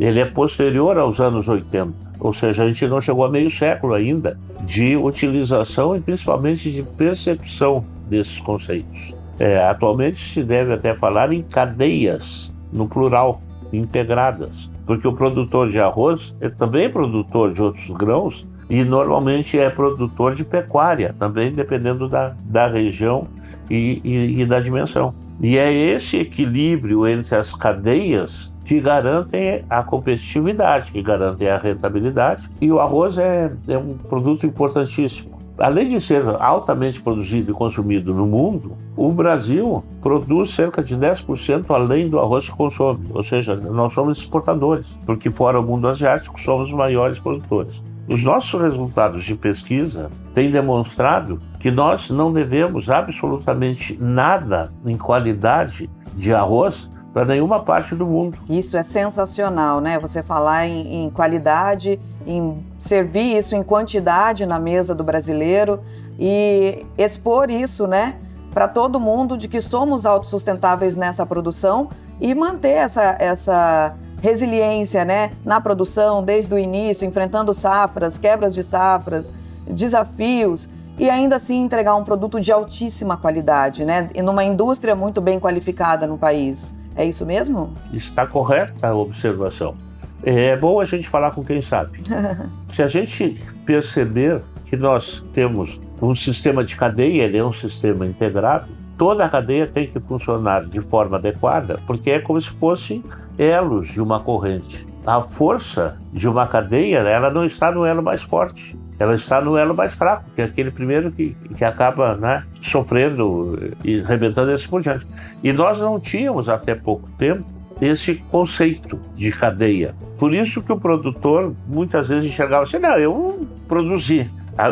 Ele 0.00 0.18
é 0.18 0.24
posterior 0.24 0.98
aos 0.98 1.20
anos 1.20 1.46
80, 1.46 1.92
ou 2.18 2.32
seja, 2.32 2.64
a 2.64 2.66
gente 2.66 2.88
não 2.88 3.00
chegou 3.00 3.24
a 3.24 3.30
meio 3.30 3.52
século 3.52 3.94
ainda 3.94 4.36
de 4.62 4.96
utilização 4.96 5.94
e 5.94 6.00
principalmente 6.00 6.72
de 6.72 6.82
percepção 6.82 7.84
desses 8.06 8.40
conceitos. 8.40 9.16
É, 9.38 9.58
atualmente 9.66 10.16
se 10.16 10.42
deve 10.42 10.72
até 10.72 10.94
falar 10.94 11.32
em 11.32 11.42
cadeias, 11.42 12.54
no 12.72 12.88
plural, 12.88 13.40
integradas, 13.72 14.70
porque 14.86 15.06
o 15.06 15.12
produtor 15.12 15.68
de 15.68 15.78
arroz 15.78 16.34
ele 16.40 16.54
também 16.54 16.84
é 16.84 16.88
produtor 16.88 17.52
de 17.52 17.60
outros 17.60 17.90
grãos 17.90 18.46
e 18.70 18.82
normalmente 18.84 19.58
é 19.58 19.68
produtor 19.68 20.34
de 20.34 20.44
pecuária, 20.44 21.14
também 21.18 21.52
dependendo 21.52 22.08
da, 22.08 22.34
da 22.44 22.66
região 22.66 23.28
e, 23.70 24.00
e, 24.02 24.40
e 24.40 24.46
da 24.46 24.60
dimensão. 24.60 25.14
E 25.40 25.58
é 25.58 25.70
esse 25.72 26.18
equilíbrio 26.18 27.06
entre 27.06 27.36
as 27.36 27.54
cadeias 27.54 28.54
que 28.64 28.80
garantem 28.80 29.64
a 29.68 29.82
competitividade, 29.82 30.90
que 30.90 31.02
garantem 31.02 31.48
a 31.48 31.58
rentabilidade. 31.58 32.48
E 32.60 32.72
o 32.72 32.80
arroz 32.80 33.18
é, 33.18 33.52
é 33.68 33.76
um 33.76 33.94
produto 33.94 34.46
importantíssimo 34.46 35.35
além 35.58 35.88
de 35.88 36.00
ser 36.00 36.22
altamente 36.40 37.00
produzido 37.00 37.50
e 37.50 37.54
consumido 37.54 38.14
no 38.14 38.26
mundo, 38.26 38.76
o 38.96 39.12
Brasil 39.12 39.84
produz 40.00 40.50
cerca 40.50 40.82
de 40.82 40.96
10% 40.96 41.66
além 41.70 42.08
do 42.08 42.18
arroz 42.18 42.48
que 42.48 42.56
consome. 42.56 43.08
Ou 43.12 43.22
seja, 43.22 43.56
nós 43.56 43.92
somos 43.92 44.18
exportadores, 44.18 44.98
porque 45.06 45.30
fora 45.30 45.60
o 45.60 45.62
mundo 45.62 45.88
asiático 45.88 46.40
somos 46.40 46.68
os 46.68 46.74
maiores 46.74 47.18
produtores. 47.18 47.82
Os 48.08 48.22
nossos 48.22 48.60
resultados 48.60 49.24
de 49.24 49.34
pesquisa 49.34 50.10
têm 50.32 50.50
demonstrado 50.50 51.40
que 51.58 51.70
nós 51.70 52.08
não 52.10 52.32
devemos 52.32 52.88
absolutamente 52.88 53.98
nada 54.00 54.72
em 54.84 54.96
qualidade 54.96 55.90
de 56.14 56.32
arroz 56.32 56.88
para 57.12 57.24
nenhuma 57.24 57.60
parte 57.60 57.94
do 57.94 58.06
mundo. 58.06 58.38
Isso 58.48 58.76
é 58.76 58.82
sensacional, 58.82 59.80
né? 59.80 59.98
Você 59.98 60.22
falar 60.22 60.68
em, 60.68 61.04
em 61.04 61.10
qualidade 61.10 61.98
em 62.26 62.64
servir 62.78 63.36
isso 63.36 63.54
em 63.54 63.62
quantidade 63.62 64.44
na 64.44 64.58
mesa 64.58 64.94
do 64.94 65.04
brasileiro 65.04 65.80
e 66.18 66.84
expor 66.98 67.50
isso, 67.50 67.86
né, 67.86 68.16
para 68.52 68.66
todo 68.66 68.98
mundo 68.98 69.36
de 69.36 69.48
que 69.48 69.60
somos 69.60 70.04
autossustentáveis 70.04 70.96
nessa 70.96 71.24
produção 71.24 71.90
e 72.20 72.34
manter 72.34 72.70
essa, 72.70 73.16
essa 73.18 73.94
resiliência, 74.20 75.04
né, 75.04 75.32
na 75.44 75.60
produção 75.60 76.22
desde 76.22 76.54
o 76.54 76.58
início, 76.58 77.06
enfrentando 77.06 77.52
safras, 77.54 78.18
quebras 78.18 78.54
de 78.54 78.62
safras, 78.62 79.32
desafios 79.66 80.68
e 80.98 81.10
ainda 81.10 81.36
assim 81.36 81.62
entregar 81.62 81.94
um 81.94 82.02
produto 82.04 82.40
de 82.40 82.50
altíssima 82.50 83.16
qualidade, 83.16 83.84
né, 83.84 84.08
numa 84.24 84.42
indústria 84.42 84.96
muito 84.96 85.20
bem 85.20 85.38
qualificada 85.38 86.06
no 86.06 86.16
país. 86.16 86.74
É 86.96 87.04
isso 87.04 87.26
mesmo? 87.26 87.74
Está 87.92 88.26
correta 88.26 88.88
a 88.88 88.94
observação. 88.94 89.74
É 90.22 90.56
bom 90.56 90.80
a 90.80 90.84
gente 90.84 91.08
falar 91.08 91.30
com 91.32 91.44
quem 91.44 91.60
sabe. 91.60 92.00
Se 92.68 92.82
a 92.82 92.86
gente 92.86 93.36
perceber 93.64 94.40
que 94.64 94.76
nós 94.76 95.22
temos 95.32 95.80
um 96.00 96.14
sistema 96.14 96.64
de 96.64 96.76
cadeia, 96.76 97.22
ele 97.22 97.38
é 97.38 97.44
um 97.44 97.52
sistema 97.52 98.06
integrado, 98.06 98.66
toda 98.98 99.24
a 99.24 99.28
cadeia 99.28 99.66
tem 99.66 99.86
que 99.86 100.00
funcionar 100.00 100.66
de 100.66 100.80
forma 100.80 101.16
adequada, 101.16 101.80
porque 101.86 102.10
é 102.10 102.18
como 102.18 102.40
se 102.40 102.50
fossem 102.50 103.04
elos 103.38 103.88
de 103.88 104.00
uma 104.00 104.20
corrente. 104.20 104.86
A 105.06 105.22
força 105.22 105.96
de 106.12 106.28
uma 106.28 106.46
cadeia, 106.46 106.98
ela 106.98 107.30
não 107.30 107.44
está 107.44 107.70
no 107.70 107.84
elo 107.84 108.02
mais 108.02 108.22
forte, 108.22 108.76
ela 108.98 109.14
está 109.14 109.40
no 109.40 109.56
elo 109.56 109.74
mais 109.74 109.94
fraco, 109.94 110.30
que 110.34 110.40
é 110.40 110.44
aquele 110.44 110.70
primeiro 110.70 111.12
que, 111.12 111.36
que 111.56 111.64
acaba 111.64 112.16
né, 112.16 112.44
sofrendo 112.60 113.74
e 113.84 114.00
rebentando 114.00 114.50
esse 114.52 114.66
por 114.66 114.80
diante. 114.80 115.06
E 115.44 115.52
nós 115.52 115.78
não 115.78 116.00
tínhamos 116.00 116.48
até 116.48 116.74
pouco 116.74 117.08
tempo 117.18 117.44
esse 117.80 118.14
conceito 118.14 118.98
de 119.14 119.30
cadeia. 119.30 119.94
Por 120.18 120.34
isso 120.34 120.62
que 120.62 120.72
o 120.72 120.78
produtor 120.78 121.54
muitas 121.66 122.08
vezes 122.08 122.30
enxergava 122.30 122.62
assim, 122.62 122.78
não, 122.78 122.96
eu 122.96 123.46
produzi, 123.68 124.30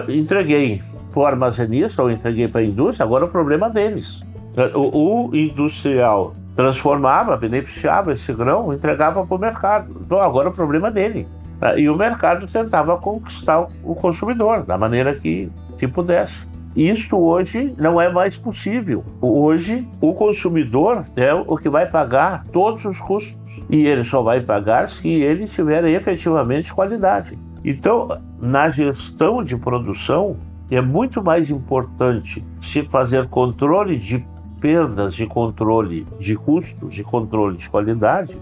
entreguei 0.09 0.81
para 1.13 1.21
o 1.21 1.27
armazenista 1.27 2.03
ou 2.03 2.11
entreguei 2.11 2.49
para 2.49 2.61
a 2.61 2.65
indústria, 2.65 3.05
agora 3.05 3.25
é 3.25 3.29
o 3.29 3.31
problema 3.31 3.69
deles. 3.69 4.25
O, 4.75 5.29
o 5.29 5.37
industrial 5.37 6.35
transformava, 6.55 7.37
beneficiava 7.37 8.13
esse 8.13 8.33
grão, 8.33 8.73
entregava 8.73 9.27
para 9.27 9.37
o 9.37 9.39
mercado. 9.39 10.01
Então 10.01 10.21
agora 10.21 10.49
é 10.49 10.51
o 10.51 10.55
problema 10.55 10.91
dele. 10.91 11.27
E 11.77 11.89
o 11.89 11.97
mercado 11.97 12.47
tentava 12.47 12.97
conquistar 12.99 13.67
o 13.83 13.95
consumidor 13.95 14.65
da 14.65 14.77
maneira 14.77 15.15
que, 15.15 15.51
que 15.79 15.89
pudesse. 15.89 16.47
Isso 16.77 17.17
hoje 17.17 17.73
não 17.79 18.01
é 18.01 18.11
mais 18.11 18.37
possível. 18.37 19.05
Hoje, 19.21 19.87
o 20.01 20.13
consumidor 20.13 21.05
é 21.15 21.33
o 21.33 21.57
que 21.57 21.69
vai 21.69 21.87
pagar 21.87 22.45
todos 22.53 22.85
os 22.85 23.01
custos. 23.01 23.39
E 23.71 23.87
ele 23.87 24.03
só 24.03 24.23
vai 24.23 24.41
pagar 24.41 24.89
se 24.89 25.09
ele 25.09 25.47
tiver 25.47 25.85
efetivamente 25.85 26.75
qualidade. 26.75 27.39
Então, 27.65 28.21
na 28.41 28.69
gestão 28.69 29.43
de 29.43 29.57
produção, 29.57 30.37
é 30.71 30.81
muito 30.81 31.23
mais 31.23 31.51
importante 31.51 32.45
se 32.61 32.83
fazer 32.83 33.29
controle 33.29 33.97
de 33.97 34.25
perdas, 34.61 35.15
de 35.15 35.27
controle 35.27 36.07
de 36.19 36.35
custos, 36.35 36.95
de 36.95 37.05
controle 37.05 37.57
de 37.57 37.71
qualidade, 37.71 38.37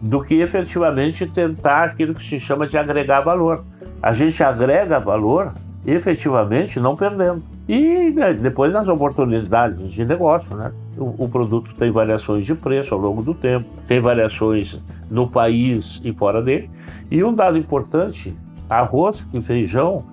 do 0.00 0.22
que 0.22 0.34
efetivamente 0.34 1.26
tentar 1.26 1.84
aquilo 1.84 2.14
que 2.14 2.22
se 2.22 2.38
chama 2.38 2.66
de 2.66 2.78
agregar 2.78 3.22
valor. 3.22 3.64
A 4.02 4.12
gente 4.12 4.42
agrega 4.44 5.00
valor 5.00 5.52
efetivamente 5.86 6.80
não 6.80 6.96
perdendo. 6.96 7.42
E 7.68 8.10
né, 8.10 8.32
depois 8.32 8.72
nas 8.72 8.88
oportunidades 8.88 9.92
de 9.92 10.04
negócio, 10.04 10.54
né? 10.56 10.72
O, 10.96 11.24
o, 11.24 11.28
produto 11.28 11.74
tem 11.74 11.90
variações 11.90 12.46
de 12.46 12.54
preço 12.54 12.94
ao 12.94 13.00
longo 13.00 13.22
do 13.22 13.34
tempo, 13.34 13.66
tem 13.86 14.00
variações 14.00 14.80
no 15.10 15.28
país 15.28 16.00
e 16.04 16.12
fora 16.12 16.40
dele. 16.40 16.70
E 17.10 17.24
um 17.24 17.34
dado 17.34 17.58
importante: 17.58 18.34
arroz 18.68 19.26
e 19.32 19.40
feijão 19.40 20.04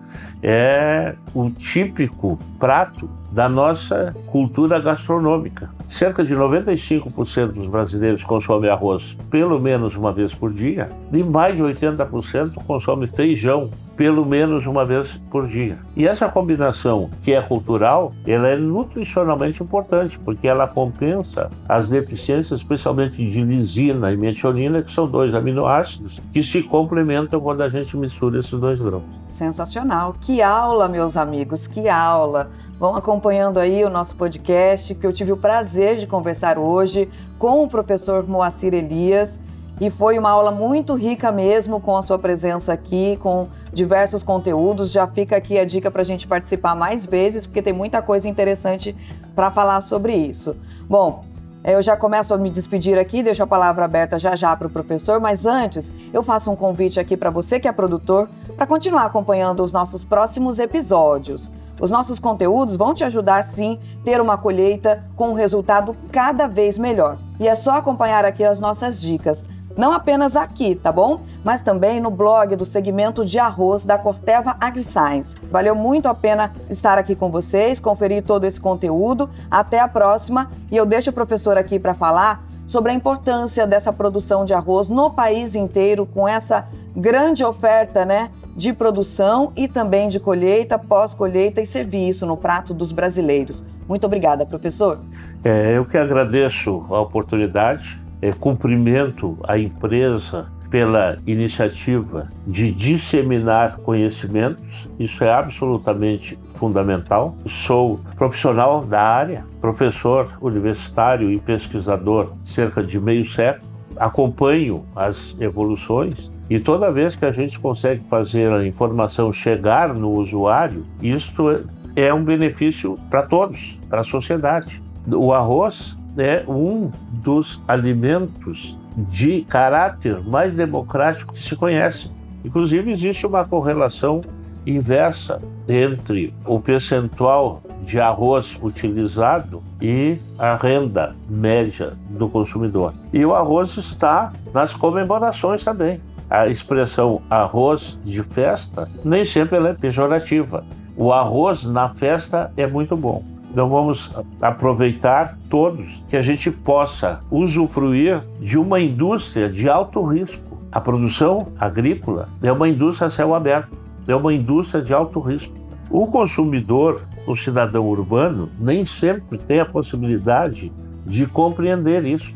é 0.42 1.16
o 1.34 1.50
típico 1.50 2.38
prato 2.60 3.10
da 3.32 3.48
nossa 3.48 4.14
cultura 4.28 4.80
gastronômica. 4.80 5.70
Cerca 5.88 6.24
de 6.24 6.36
95% 6.36 7.48
dos 7.48 7.68
brasileiros 7.68 8.24
consomem 8.24 8.70
arroz 8.70 9.18
pelo 9.30 9.60
menos 9.60 9.96
uma 9.96 10.12
vez 10.12 10.34
por 10.34 10.52
dia 10.52 10.90
e 11.14 11.24
mais 11.24 11.56
de 11.56 11.64
80% 11.64 12.56
consomem 12.66 13.08
feijão 13.08 13.70
pelo 14.02 14.26
menos 14.26 14.66
uma 14.66 14.84
vez 14.84 15.22
por 15.30 15.46
dia. 15.46 15.78
E 15.96 16.08
essa 16.08 16.28
combinação, 16.28 17.12
que 17.22 17.34
é 17.34 17.40
cultural, 17.40 18.12
ela 18.26 18.48
é 18.48 18.56
nutricionalmente 18.56 19.62
importante, 19.62 20.18
porque 20.18 20.48
ela 20.48 20.68
compensa 20.68 21.52
as 21.70 21.88
deficiências, 21.88 22.62
especialmente 22.62 23.24
de 23.24 23.44
lisina 23.44 24.12
e 24.12 24.18
metionina, 24.18 24.82
que 24.82 24.90
são 24.90 25.08
dois 25.08 25.36
aminoácidos 25.36 26.20
que 26.32 26.42
se 26.42 26.64
complementam 26.64 27.40
quando 27.40 27.62
a 27.62 27.70
gente 27.70 27.96
mistura 27.96 28.40
esses 28.40 28.60
dois 28.60 28.82
grãos. 28.82 29.22
Sensacional. 29.30 30.16
Que 30.20 30.42
aula, 30.42 30.88
meus 30.88 31.16
amigos, 31.16 31.68
que 31.68 31.88
aula. 31.88 32.50
Vão 32.80 32.96
acompanhando 32.96 33.60
aí 33.60 33.84
o 33.84 33.90
nosso 33.92 34.16
podcast, 34.16 34.96
que 34.96 35.06
eu 35.06 35.14
tive 35.14 35.32
o 35.32 35.38
prazer 35.38 35.98
de 35.98 36.08
conversar 36.08 36.58
hoje 36.58 37.08
com 37.38 37.64
o 37.64 37.68
professor 37.68 38.28
Moacir 38.28 38.74
Elias. 38.74 39.40
E 39.82 39.90
foi 39.90 40.20
uma 40.20 40.30
aula 40.30 40.52
muito 40.52 40.94
rica 40.94 41.32
mesmo 41.32 41.82
com 41.82 41.98
a 41.98 42.04
sua 42.04 42.20
presença 42.20 42.72
aqui, 42.72 43.18
com 43.20 43.48
diversos 43.74 44.22
conteúdos. 44.22 44.92
Já 44.92 45.08
fica 45.08 45.36
aqui 45.36 45.58
a 45.58 45.66
dica 45.66 45.90
para 45.90 46.04
a 46.04 46.06
gente 46.06 46.28
participar 46.28 46.76
mais 46.76 47.08
vezes, 47.08 47.48
porque 47.48 47.64
tem 47.64 47.74
muita 47.74 48.00
coisa 48.00 48.30
interessante 48.30 48.96
para 49.36 49.50
falar 49.50 49.82
sobre 49.82 50.14
isso. 50.14 50.56
Bom, 50.88 51.26
eu 51.64 51.82
já 51.82 51.98
começo 51.98 52.32
a 52.32 52.38
me 52.38 52.52
despedir 52.52 52.96
aqui, 52.96 53.24
deixo 53.24 53.42
a 53.42 53.48
palavra 53.48 53.84
aberta 53.84 54.20
já 54.20 54.36
já 54.36 54.56
para 54.56 54.68
o 54.68 54.70
professor, 54.70 55.20
mas 55.20 55.48
antes 55.48 55.92
eu 56.14 56.22
faço 56.22 56.52
um 56.52 56.56
convite 56.56 57.00
aqui 57.00 57.18
para 57.18 57.32
você 57.32 57.60
que 57.60 57.68
é 57.68 57.72
produtor 57.72 58.30
para 58.56 58.68
continuar 58.68 59.06
acompanhando 59.06 59.64
os 59.64 59.74
nossos 59.74 60.04
próximos 60.04 60.60
episódios. 60.60 61.52
Os 61.80 61.90
nossos 61.90 62.20
conteúdos 62.20 62.76
vão 62.76 62.94
te 62.94 63.04
ajudar 63.04 63.44
sim 63.44 63.80
ter 64.06 64.22
uma 64.22 64.38
colheita 64.38 65.04
com 65.16 65.30
um 65.30 65.34
resultado 65.34 65.98
cada 66.12 66.46
vez 66.46 66.78
melhor. 66.78 67.18
E 67.40 67.48
é 67.48 67.56
só 67.56 67.78
acompanhar 67.78 68.24
aqui 68.24 68.44
as 68.44 68.60
nossas 68.60 69.02
dicas. 69.02 69.44
Não 69.78 69.94
apenas 69.94 70.36
aqui, 70.36 70.76
tá 70.76 70.92
bom? 70.92 71.22
Mas 71.44 71.62
também 71.62 72.00
no 72.00 72.12
blog 72.12 72.56
do 72.56 72.66
segmento 72.66 73.26
de 73.26 73.40
arroz 73.40 73.86
da 73.86 73.98
Corteva 73.98 74.56
AgriScience. 74.60 75.38
Valeu 75.52 75.76
muito 75.76 76.08
a 76.08 76.14
pena 76.14 76.52
estar 76.70 76.98
aqui 76.98 77.16
com 77.16 77.32
vocês, 77.32 77.80
conferir 77.80 78.24
todo 78.24 78.46
esse 78.46 78.60
conteúdo. 78.60 79.30
Até 79.50 79.80
a 79.80 79.88
próxima 79.88 80.52
e 80.72 80.78
eu 80.78 80.86
deixo 80.86 81.10
o 81.10 81.14
professor 81.14 81.58
aqui 81.58 81.80
para 81.80 81.94
falar 81.94 82.44
sobre 82.66 82.92
a 82.92 82.96
importância 82.96 83.68
dessa 83.68 83.92
produção 83.92 84.46
de 84.46 84.54
arroz 84.54 84.88
no 84.88 85.12
país 85.12 85.56
inteiro, 85.56 86.06
com 86.06 86.26
essa 86.28 86.68
grande 86.96 87.44
oferta, 87.44 88.06
né? 88.06 88.30
De 88.56 88.72
produção 88.72 89.52
e 89.56 89.68
também 89.68 90.08
de 90.08 90.20
colheita, 90.20 90.80
pós-colheita 90.80 91.62
e 91.62 91.66
serviço 91.66 92.26
no 92.26 92.38
prato 92.38 92.74
dos 92.74 92.92
brasileiros. 92.92 93.66
Muito 93.88 94.06
obrigada, 94.06 94.46
professor. 94.46 95.00
É, 95.44 95.78
eu 95.78 95.84
que 95.84 95.98
agradeço 95.98 96.86
a 96.90 97.00
oportunidade, 97.02 98.00
é, 98.22 98.32
cumprimento 98.32 99.38
a 99.44 99.58
empresa 99.58 100.48
pela 100.70 101.18
iniciativa 101.28 102.30
de 102.48 102.72
disseminar 102.72 103.76
conhecimentos, 103.78 104.90
isso 104.98 105.22
é 105.24 105.32
absolutamente 105.32 106.40
fundamental. 106.56 107.36
Sou 107.46 108.00
profissional 108.16 108.86
da 108.86 109.02
área, 109.02 109.46
professor 109.60 110.38
universitário 110.42 111.30
e 111.30 111.40
pesquisador 111.40 112.32
cerca 112.44 112.82
de 112.82 112.98
meio 113.00 113.26
século, 113.26 113.70
acompanho 113.98 114.86
as 114.96 115.36
evoluções 115.42 116.32
e 116.50 116.60
toda 116.60 116.92
vez 116.92 117.18
que 117.18 117.26
a 117.26 117.32
gente 117.32 117.60
consegue 117.60 118.04
fazer 118.06 118.52
a 118.52 118.66
informação 118.66 119.32
chegar 119.32 119.94
no 119.94 120.12
usuário, 120.12 120.86
isto 121.02 121.66
é 121.96 122.14
um 122.14 122.24
benefício 122.24 122.98
para 123.10 123.24
todos, 123.24 123.80
para 123.90 124.00
a 124.00 124.04
sociedade. 124.04 124.82
O 125.08 125.34
arroz 125.34 125.98
é 126.18 126.44
um 126.48 126.92
dos 127.12 127.62
alimentos 127.68 128.78
de 128.98 129.42
caráter 129.44 130.22
mais 130.22 130.54
democrático 130.54 131.34
que 131.34 131.42
se 131.42 131.56
conhece. 131.56 132.10
Inclusive, 132.44 132.92
existe 132.92 133.26
uma 133.26 133.46
correlação 133.46 134.22
inversa 134.66 135.42
entre 135.68 136.34
o 136.46 136.60
percentual 136.60 137.62
de 137.84 138.00
arroz 138.00 138.60
utilizado 138.62 139.64
e 139.82 140.18
a 140.38 140.56
renda 140.56 141.16
média 141.30 141.94
do 142.10 142.30
consumidor. 142.30 142.94
E 143.12 143.26
o 143.26 143.34
arroz 143.34 143.76
está 143.78 144.32
nas 144.54 144.74
comemorações 144.74 145.64
também. 145.64 146.00
A 146.30 146.48
expressão 146.48 147.22
arroz 147.30 148.00
de 148.06 148.24
festa 148.24 148.90
nem 149.04 149.26
sempre 149.26 149.58
é 149.58 149.74
pejorativa. 149.74 150.64
O 150.96 151.12
arroz 151.12 151.66
na 151.66 151.90
festa 151.90 152.52
é 152.56 152.68
muito 152.68 152.96
bom. 152.96 153.24
Então 153.52 153.68
vamos 153.68 154.14
aproveitar 154.42 155.38
todos 155.50 156.06
que 156.08 156.16
a 156.16 156.22
gente 156.22 156.50
possa 156.50 157.20
usufruir 157.30 158.24
de 158.40 158.58
uma 158.58 158.80
indústria 158.80 159.50
de 159.50 159.68
alto 159.68 160.02
risco. 160.04 160.62
A 160.72 160.80
produção 160.80 161.48
agrícola 161.60 162.30
é 162.42 162.50
uma 162.50 162.70
indústria 162.70 163.08
a 163.08 163.10
céu 163.10 163.36
aberto, 163.36 163.78
é 164.08 164.16
uma 164.16 164.34
indústria 164.34 164.82
de 164.82 164.94
alto 164.94 165.20
risco. 165.20 165.54
O 165.90 166.08
consumidor, 166.08 167.02
o 167.28 167.36
cidadão 167.36 167.86
urbano, 167.86 168.50
nem 168.58 168.86
sempre 168.86 169.38
tem 169.38 169.60
a 169.60 169.66
possibilidade 169.66 170.72
de 171.06 171.26
compreender 171.26 172.06
isso. 172.06 172.34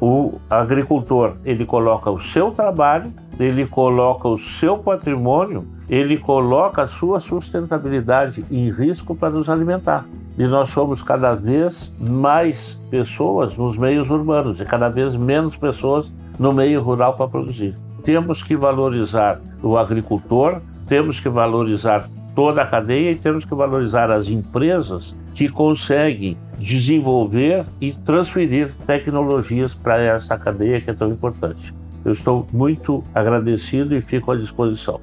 O 0.00 0.40
agricultor, 0.50 1.36
ele 1.44 1.64
coloca 1.64 2.10
o 2.10 2.18
seu 2.18 2.50
trabalho, 2.50 3.12
ele 3.38 3.66
coloca 3.66 4.28
o 4.28 4.36
seu 4.36 4.76
patrimônio, 4.78 5.64
ele 5.88 6.18
coloca 6.18 6.82
a 6.82 6.86
sua 6.88 7.20
sustentabilidade 7.20 8.44
em 8.50 8.68
risco 8.68 9.14
para 9.14 9.30
nos 9.30 9.48
alimentar 9.48 10.04
e 10.38 10.46
nós 10.46 10.70
somos 10.70 11.02
cada 11.02 11.34
vez 11.34 11.92
mais 11.98 12.80
pessoas 12.90 13.56
nos 13.56 13.76
meios 13.78 14.10
urbanos 14.10 14.60
e 14.60 14.64
cada 14.64 14.88
vez 14.88 15.14
menos 15.14 15.56
pessoas 15.56 16.14
no 16.38 16.52
meio 16.52 16.82
rural 16.82 17.14
para 17.14 17.28
produzir. 17.28 17.74
Temos 18.04 18.42
que 18.42 18.56
valorizar 18.56 19.40
o 19.62 19.76
agricultor, 19.76 20.60
temos 20.86 21.18
que 21.18 21.28
valorizar 21.28 22.08
toda 22.34 22.62
a 22.62 22.66
cadeia 22.66 23.12
e 23.12 23.16
temos 23.16 23.44
que 23.44 23.54
valorizar 23.54 24.10
as 24.10 24.28
empresas 24.28 25.16
que 25.34 25.48
conseguem 25.48 26.36
desenvolver 26.58 27.64
e 27.80 27.92
transferir 27.92 28.70
tecnologias 28.86 29.74
para 29.74 30.00
essa 30.00 30.38
cadeia 30.38 30.80
que 30.80 30.90
é 30.90 30.94
tão 30.94 31.08
importante. 31.08 31.74
Eu 32.04 32.12
estou 32.12 32.46
muito 32.52 33.02
agradecido 33.14 33.96
e 33.96 34.00
fico 34.00 34.30
à 34.30 34.36
disposição. 34.36 35.00